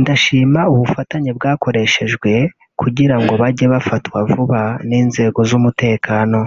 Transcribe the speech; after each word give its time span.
ndashima 0.00 0.60
ubufatanye 0.72 1.30
bwakoreshejwe 1.38 2.30
kugira 2.80 3.16
ngo 3.22 3.32
bajye 3.40 3.66
bafatwa 3.74 4.18
vuba 4.30 4.60
n’inzego 4.88 5.38
z’umutekano 5.48 6.38